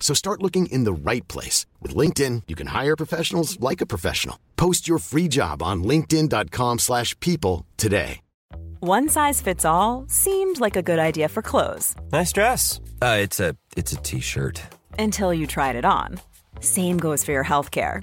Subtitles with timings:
[0.00, 1.66] So start looking in the right place.
[1.82, 4.38] With LinkedIn, you can hire professionals like a professional.
[4.56, 8.20] Post your free job on linkedin.com slash people today.
[8.80, 12.80] One size fits all seemed like a good idea for clothes Nice dress.
[13.02, 14.62] Uh, it's a it's a t-shirt.
[14.98, 16.20] until you tried it on.
[16.60, 18.02] Same goes for your healthcare.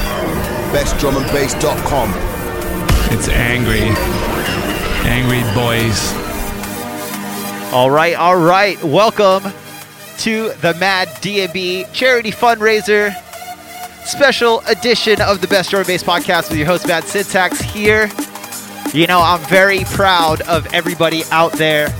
[0.71, 2.09] bestdrumandbass.com.
[3.13, 3.91] It's angry.
[5.03, 6.13] Angry boys.
[7.73, 8.81] All right, all right.
[8.81, 9.43] Welcome
[10.19, 13.13] to the Mad DMB charity fundraiser
[14.05, 18.09] special edition of the Best Drum and Bass podcast with your host Mad Syntax here.
[18.93, 21.93] You know, I'm very proud of everybody out there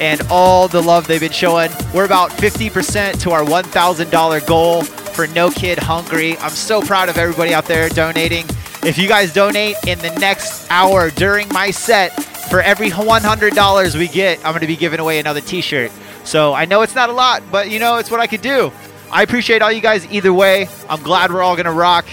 [0.00, 1.70] and all the love they've been showing.
[1.94, 4.82] We're about 50% to our $1,000 goal
[5.16, 6.36] for No Kid Hungry.
[6.36, 8.44] I'm so proud of everybody out there donating.
[8.84, 12.12] If you guys donate in the next hour during my set,
[12.50, 15.90] for every $100 we get, I'm going to be giving away another t shirt.
[16.24, 18.70] So I know it's not a lot, but you know, it's what I could do.
[19.10, 20.68] I appreciate all you guys either way.
[20.88, 22.04] I'm glad we're all going to rock.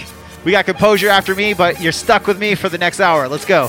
[0.42, 3.28] We got composure after me, but you're stuck with me for the next hour.
[3.28, 3.68] Let's go.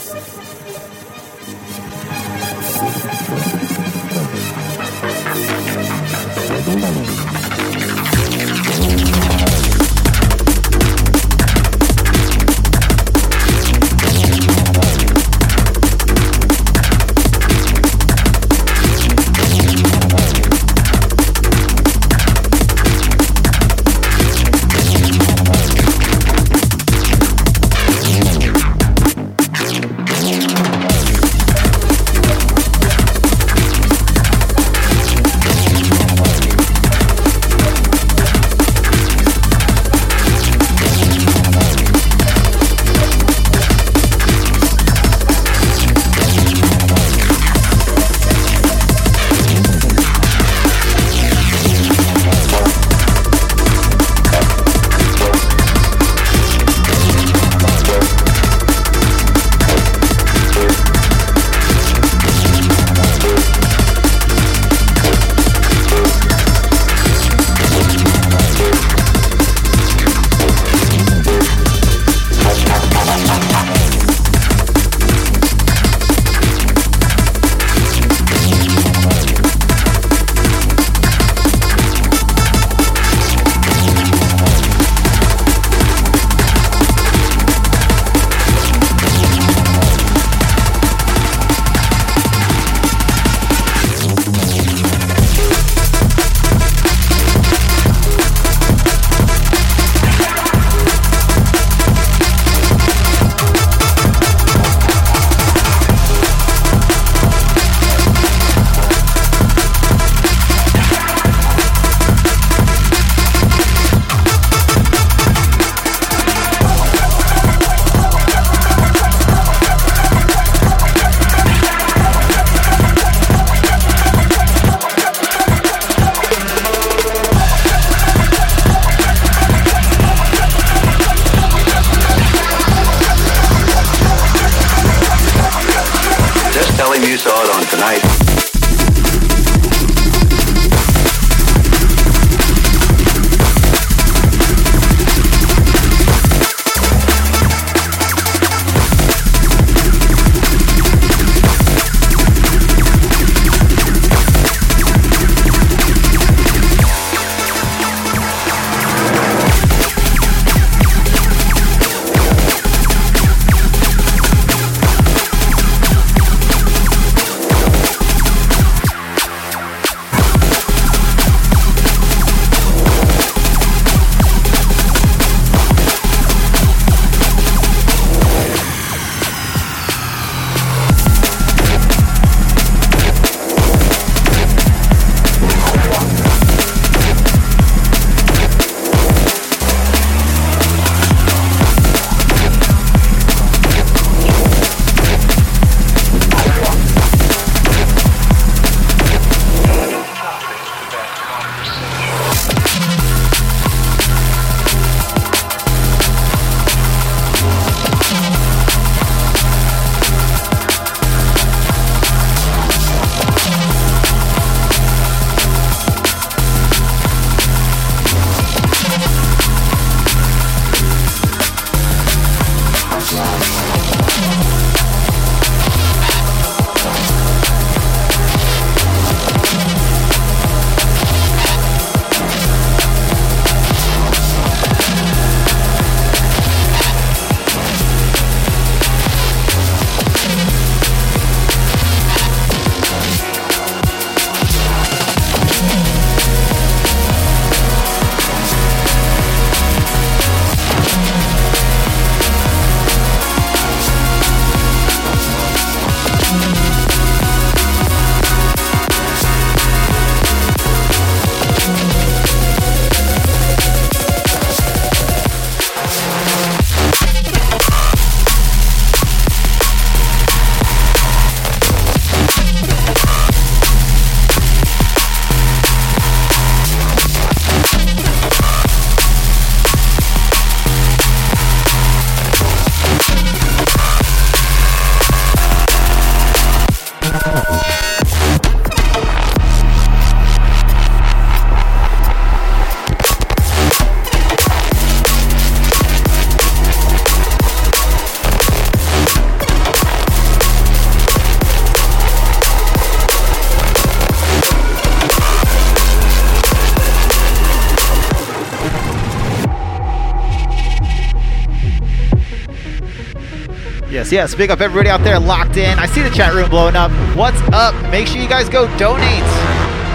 [314.06, 314.36] Yes, yes.
[314.36, 315.80] Big up everybody out there locked in.
[315.80, 316.92] I see the chat room blowing up.
[317.18, 317.74] What's up?
[317.90, 319.26] Make sure you guys go donate.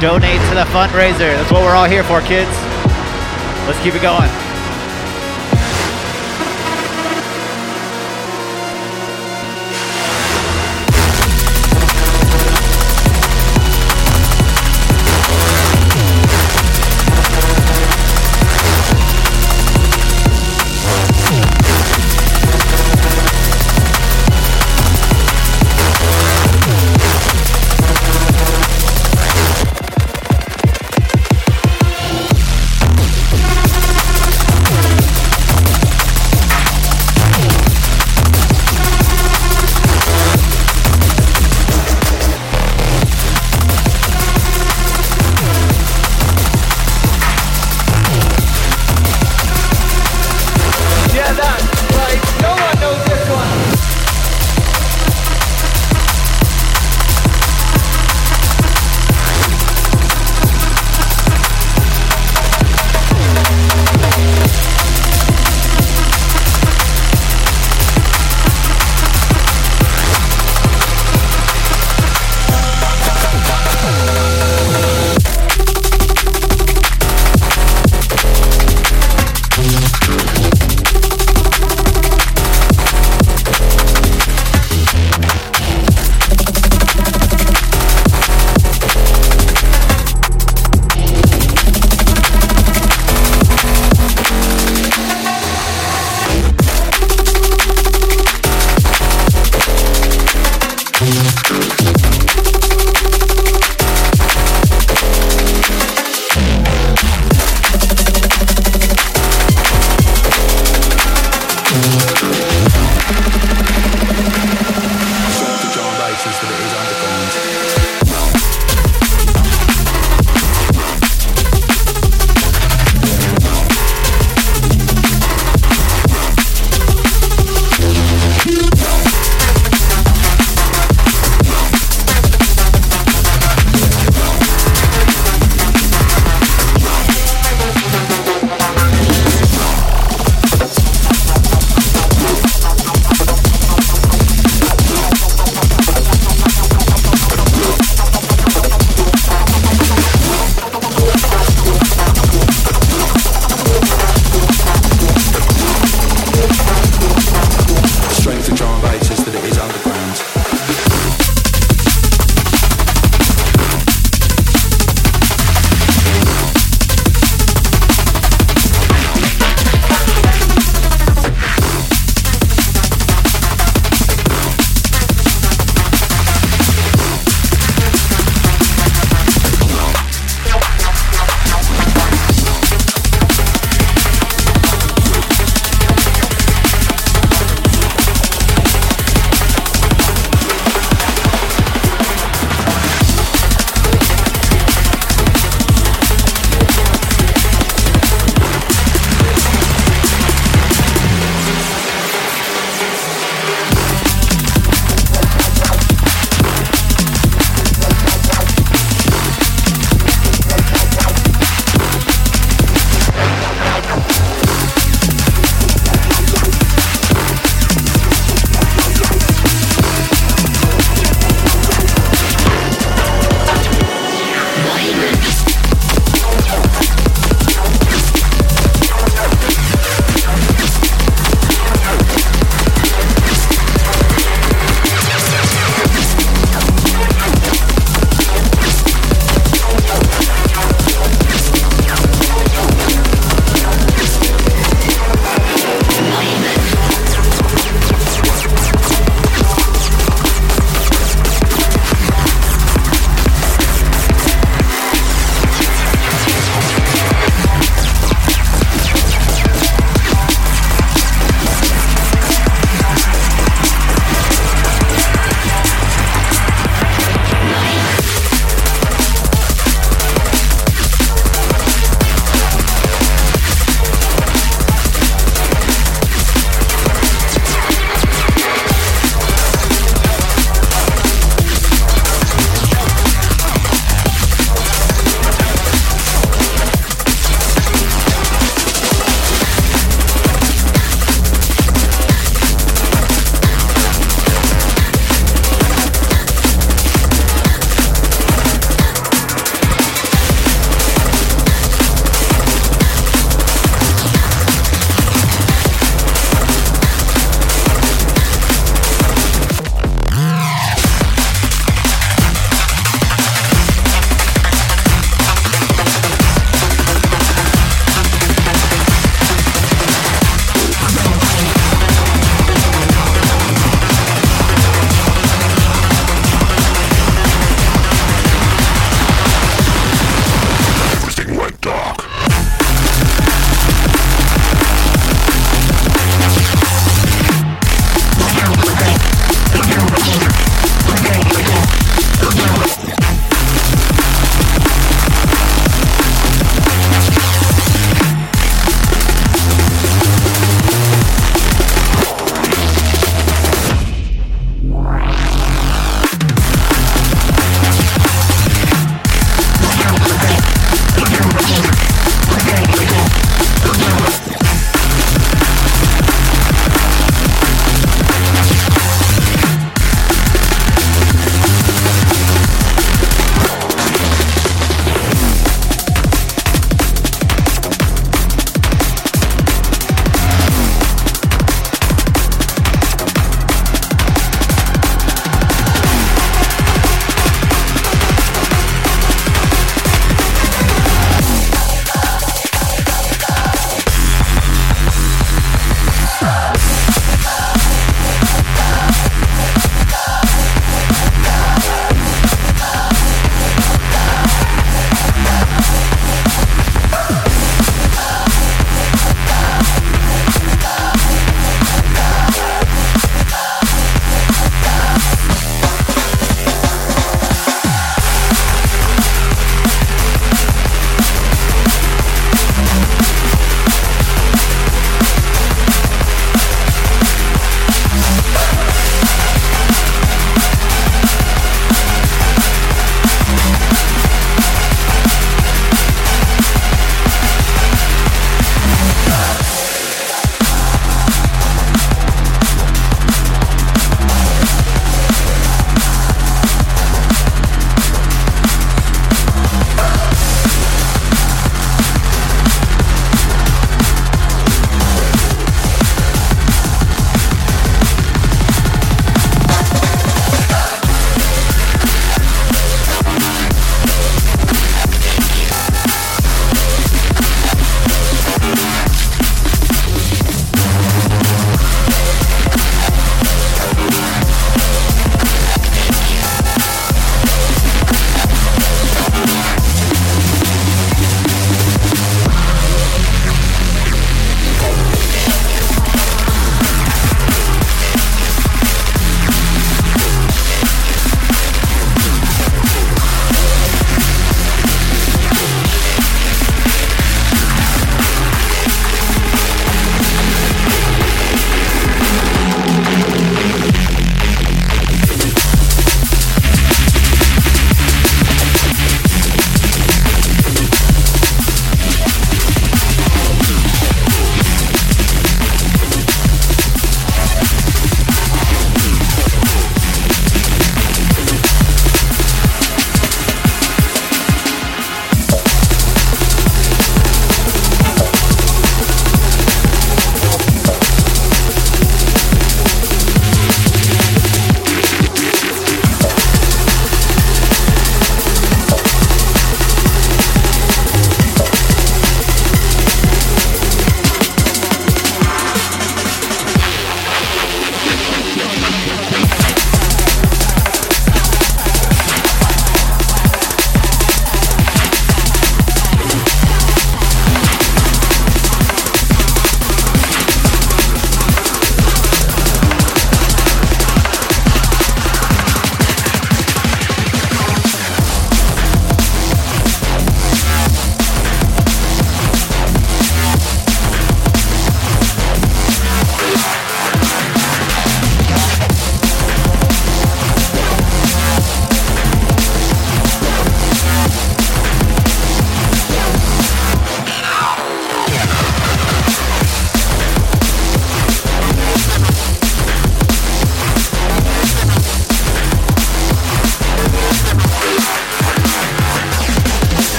[0.00, 1.34] Donate to the fundraiser.
[1.34, 2.50] That's what we're all here for, kids.
[3.66, 4.45] Let's keep it going.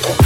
[0.00, 0.23] classical.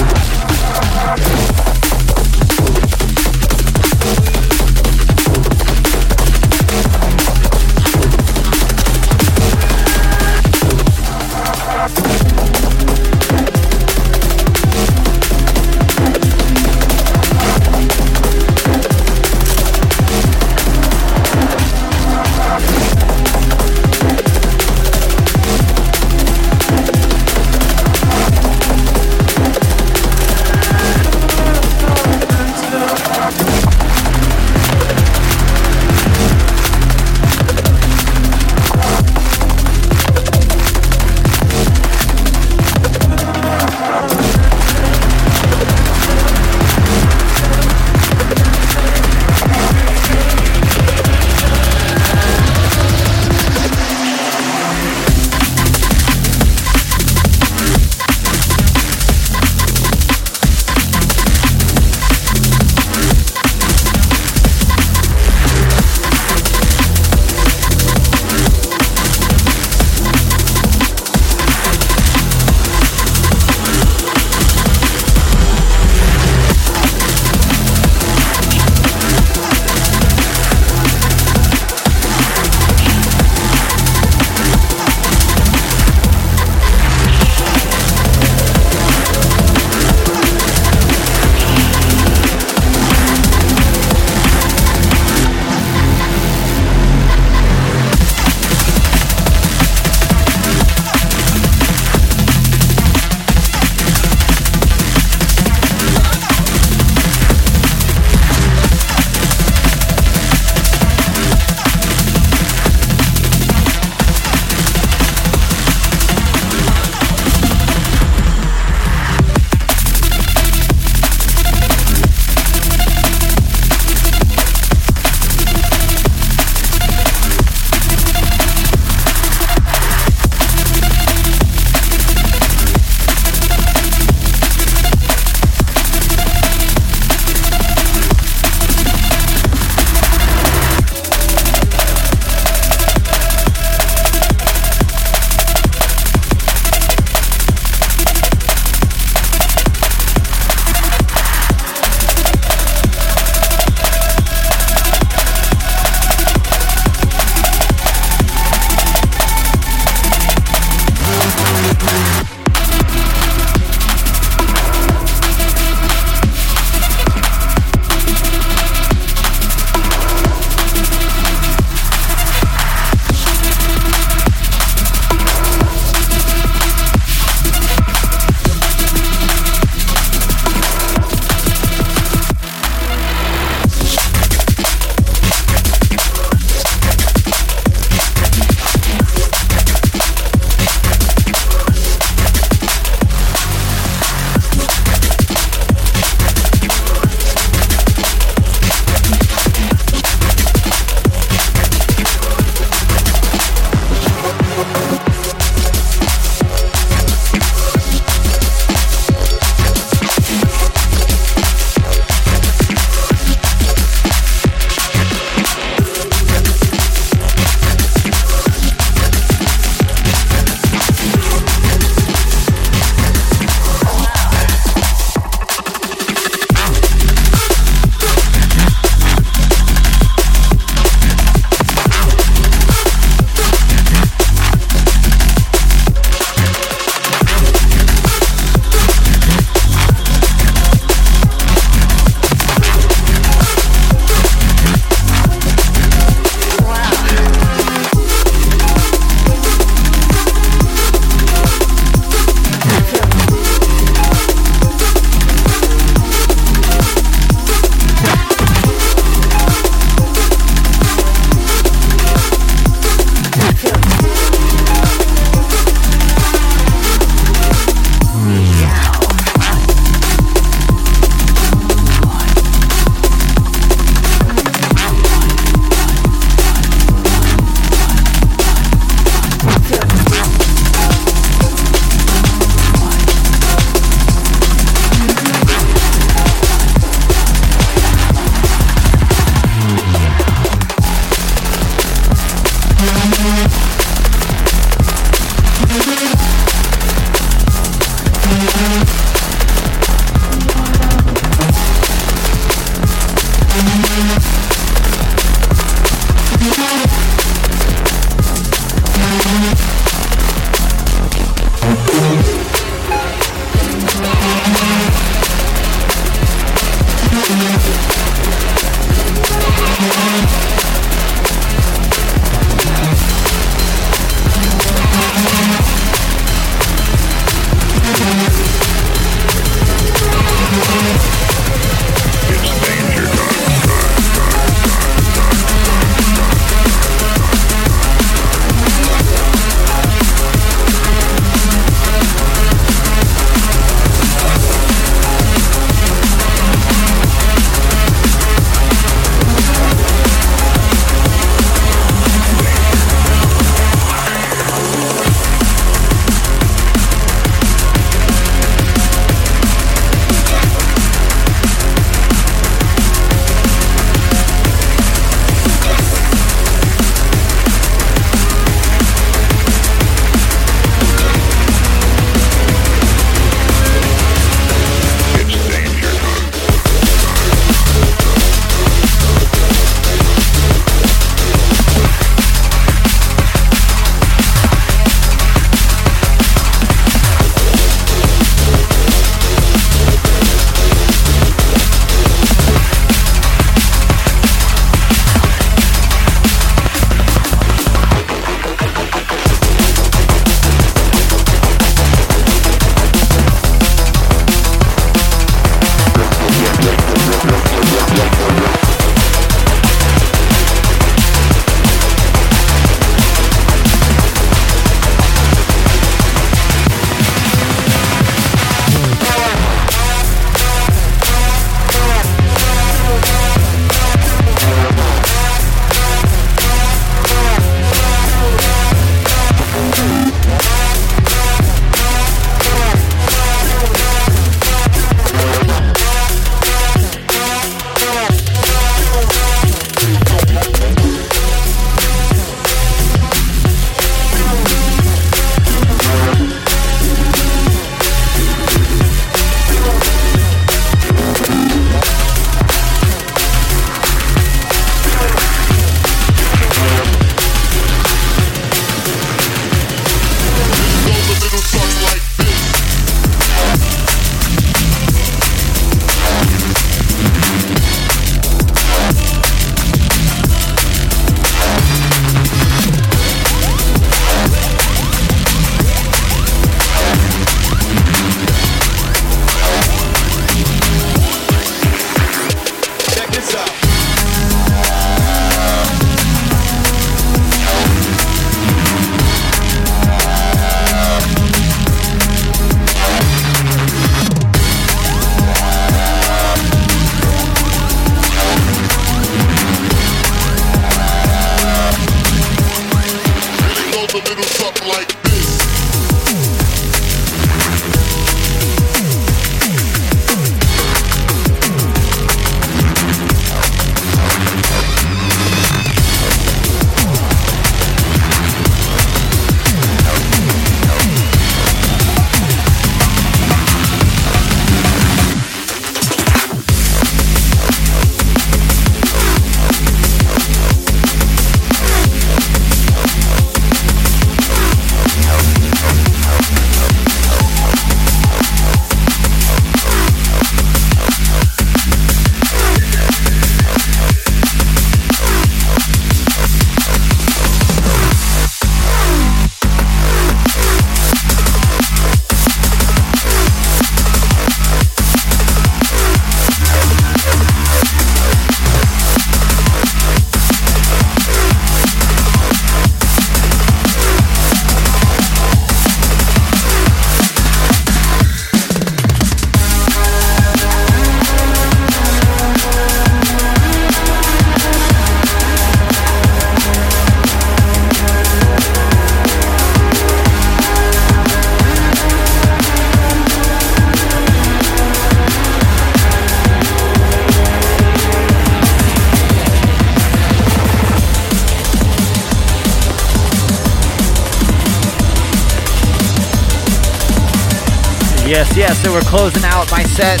[598.18, 600.00] Yes, yes, so we're closing out my set.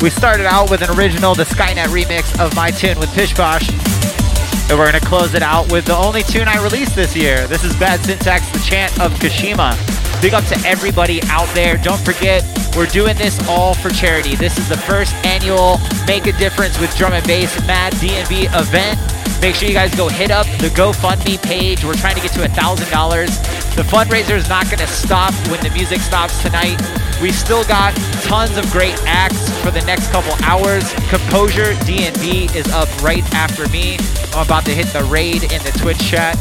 [0.00, 3.36] We started out with an original, the Skynet remix of my tune with Pish.
[3.36, 7.48] And we're going to close it out with the only tune I released this year.
[7.48, 9.74] This is Bad Syntax, the chant of Kashima.
[10.22, 11.76] Big up to everybody out there.
[11.76, 12.44] Don't forget,
[12.76, 14.36] we're doing this all for charity.
[14.36, 19.00] This is the first annual Make a Difference with Drum and Bass Mad DNB event.
[19.42, 21.84] Make sure you guys go hit up the GoFundMe page.
[21.84, 23.55] We're trying to get to a $1,000.
[23.76, 26.80] The fundraiser is not going to stop when the music stops tonight.
[27.20, 30.94] We still got tons of great acts for the next couple hours.
[31.10, 33.98] Composure DNB is up right after me.
[34.32, 36.38] I'm about to hit the raid in the Twitch chat.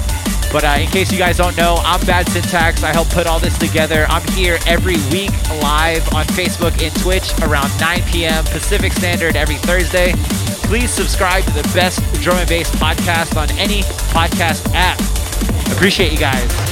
[0.50, 2.84] But uh, in case you guys don't know, I'm Bad Syntax.
[2.84, 4.06] I help put all this together.
[4.08, 5.32] I'm here every week
[5.62, 8.46] live on Facebook and Twitch around 9 p.m.
[8.46, 10.14] Pacific Standard every Thursday.
[10.70, 13.82] Please subscribe to the best drum and bass podcast on any
[14.16, 14.98] podcast app.
[15.76, 16.65] Appreciate you guys.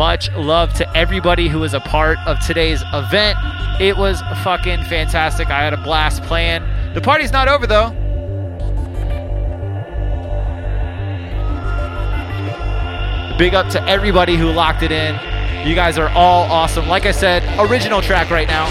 [0.00, 3.38] Much love to everybody who was a part of today's event.
[3.78, 5.50] It was fucking fantastic.
[5.50, 6.62] I had a blast playing.
[6.94, 7.90] The party's not over though.
[13.36, 15.16] Big up to everybody who locked it in.
[15.68, 16.88] You guys are all awesome.
[16.88, 18.70] Like I said, original track right now.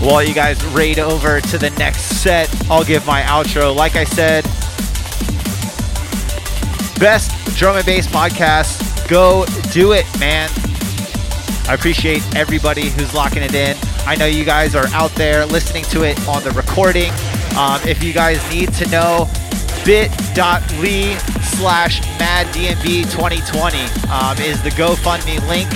[0.00, 3.74] While you guys raid over to the next set, I'll give my outro.
[3.74, 4.46] Like I said,
[7.00, 9.08] best drum and bass podcast.
[9.08, 10.50] Go do it, man.
[11.66, 13.76] I appreciate everybody who's locking it in.
[14.06, 17.10] I know you guys are out there listening to it on the recording.
[17.56, 19.28] Um, if you guys need to know,
[19.84, 25.68] bit.ly slash maddnb2020 um, is the GoFundMe link.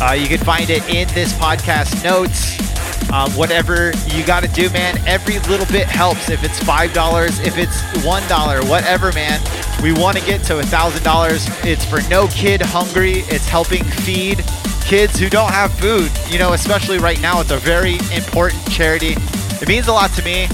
[0.00, 2.69] Uh, you can find it in this podcast notes.
[3.12, 6.30] Um, whatever you got to do, man, every little bit helps.
[6.30, 9.40] If it's $5, if it's $1, whatever, man.
[9.82, 11.66] We want to get to $1,000.
[11.66, 13.24] It's for no kid hungry.
[13.26, 14.44] It's helping feed
[14.84, 17.40] kids who don't have food, you know, especially right now.
[17.40, 19.14] It's a very important charity.
[19.60, 20.48] It means a lot to me.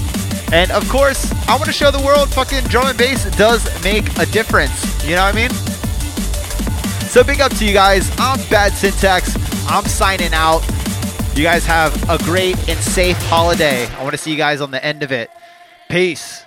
[0.51, 4.17] And of course, I want to show the world fucking drum and bass does make
[4.17, 5.03] a difference.
[5.03, 5.51] You know what I mean?
[7.09, 8.11] So big up to you guys.
[8.17, 9.35] I'm Bad Syntax.
[9.67, 10.61] I'm signing out.
[11.37, 13.85] You guys have a great and safe holiday.
[13.85, 15.29] I want to see you guys on the end of it.
[15.87, 16.46] Peace.